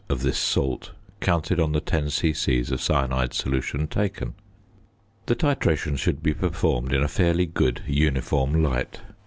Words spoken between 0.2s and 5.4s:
this salt counted on the 10 c.c. of cyanide solution taken. The